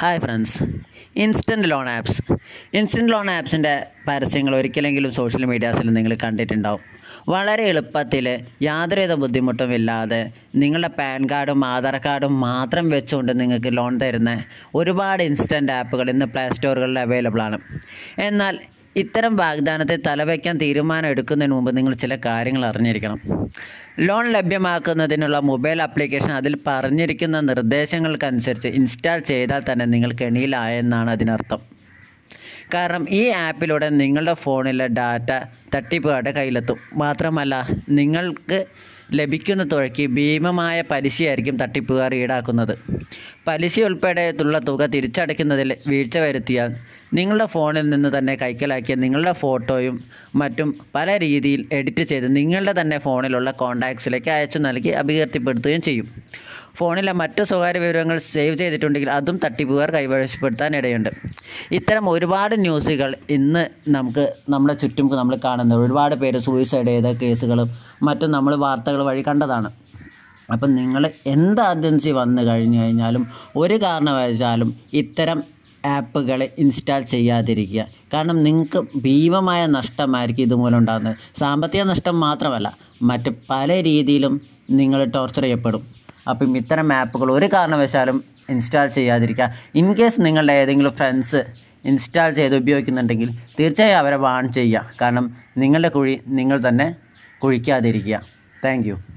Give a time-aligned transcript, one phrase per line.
[0.00, 0.58] Hi friends
[1.16, 2.22] instant loan apps
[2.74, 6.80] instant loan ആപ്സിന്റെ പരസ്യങ്ങൾ ഒരിക്കലെങ്കിലും social മീഡിയാസിൽ നിങ്ങൾ കണ്ടിട്ടുണ്ടാവും.
[7.28, 8.26] വളരെ എളുപ്പത്തിൽ
[8.62, 14.44] യാതൊരുവിധ ബുദ്ധിമുട്ടും ഇല്ലാതെ നിങ്ങളുടെ പാൻ കാർഡും ആധാർ കാർഡും മാത്രം വെച്ചുകൊണ്ട് നിങ്ങൾക്ക് ലോൺ തരുന്ന
[14.74, 17.58] ഒരുപാട് ഇൻസ്റ്റന്റ് ആപ്പുകൾ ഇന്ന് പ്ലേ സ്റ്റോറുകളിൽ അവൈലബിൾ ആണ്.
[18.18, 18.58] എന്നാൽ
[18.96, 23.20] ഇത്തരം വാഗ്ദാനത്തെ തലവയ്ക്കാൻ തീരുമാനം എടുക്കുന്നതിന് മുമ്പ് നിങ്ങൾ ചില കാര്യങ്ങൾ അറിഞ്ഞിരിക്കണം.
[23.98, 31.60] ലോൺ ലഭ്യമാക്കുന്നതിനുള്ള മൊബൈൽ ആപ്ലിക്കേഷൻ അതിൽ പറഞ്ഞിരിക്കുന്ന നിർദ്ദേശങ്ങൾക്കനുസരിച്ച് ഇൻസ്റ്റാൾ ചെയ്താൽ തന്നെ നിങ്ങൾ കെണിയിലായെന്നാണ് അതിനർത്ഥം.
[32.74, 35.30] കാരണം ഈ ആപ്പിലൂടെ നിങ്ങളുടെ ഫോണിലെ ഡാറ്റ
[35.74, 36.78] തട്ടിപ്പുകാരുടെ കയ്യിലെത്തും.
[36.94, 38.64] മാത്രമല്ല നിങ്ങൾക്ക്
[39.12, 42.95] ലഭിക്കുന്ന തുഴയ്ക്ക് ഭീമമായ പലിശയായിരിക്കും തട്ടിപ്പുകാർ ഈടാക്കുന്നത്.
[43.48, 46.76] പലിശ ഉൾപ്പെടെയുള്ള തുക തിരിച്ചടയ്ക്കുന്നതിൽ വീഴ്ച വരുത്തിയാൽ
[47.14, 53.50] നിങ്ങളുടെ ഫോണിൽ നിന്ന് തന്നെ കൈക്കലാക്കിയ നിങ്ങളുടെ ഫോട്ടോയും മറ്റും പല രീതിയിൽ എഡിറ്റ് ചെയ്ത് നിങ്ങളുടെ തന്നെ ഫോണിലുള്ള
[53.50, 56.08] കോൺടാക്ട്സിലേക്ക് അയച്ചു നൽകി അഭികീർത്തിപ്പെടുത്തുകയും ചെയ്യും.
[56.76, 61.10] ഫോണിലെ മറ്റു സ്വകാര്യ വിവരങ്ങൾ സേവ് ചെയ്തിട്ടുണ്ടെങ്കിൽ അതും തട്ടിപ്പുകാർ കൈവശപ്പെടുത്താൻ ഇടയുണ്ട്.
[61.72, 67.70] ഇത്തരം ഒരുപാട് ന്യൂസുകൾ ഇന്ന് നമുക്ക് നമ്മുടെ ചുറ്റും നമ്മൾ കാണുന്നത് ഒരുപാട് പേര് സൂയിസൈഡ് ചെയ്ത കേസുകളും
[68.02, 69.85] മറ്റും നമ്മൾ വാർത്തകൾ വഴി കണ്ടതാണ്.
[70.52, 75.44] അപ്പം നിങ്ങൾ എന്ത് ഏജൻസി വന്നു കഴിഞ്ഞു കഴിഞ്ഞാലും ഒരു കാരണവശാലും ഇത്തരം
[75.86, 77.86] ആപ്പുകൾ ഇൻസ്റ്റാൾ ചെയ്യാതിരിക്കുക.
[78.14, 81.16] കാരണം നിങ്ങൾക്ക് ഭീമമായ നഷ്ടമായിരിക്കും ഇതുമൂലം ഉണ്ടാകുന്നത്.
[81.40, 85.86] സാമ്പത്തിക നഷ്ടം മാത്രമല്ല മറ്റ് പല രീതിയിലും നിങ്ങൾ ടോർച്ചർ ചെയ്യപ്പെടും.
[86.28, 89.54] അപ്പം ഇത്തരം ആപ്പുകൾ ഒരു കാരണവശാലും ഇൻസ്റ്റാൾ ചെയ്യാതിരിക്കുക.
[89.74, 91.44] ഇൻ കേസ് നിങ്ങളുടെ ഏതെങ്കിലും ഫ്രണ്ട്സ്
[91.84, 94.90] ഇൻസ്റ്റാൾ ചെയ്ത് ഉപയോഗിക്കുന്നുണ്ടെങ്കിൽ തീർച്ചയായും അവരെ വാൺ ചെയ്യുക.
[95.00, 96.94] കാരണം നിങ്ങളുടെ കുഴി നിങ്ങൾ തന്നെ
[97.38, 98.22] കുഴിക്കാതിരിക്കുക.
[98.64, 99.15] താങ്ക്